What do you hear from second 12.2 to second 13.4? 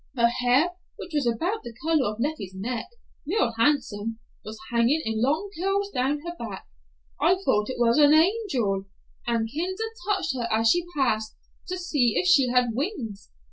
she had wings.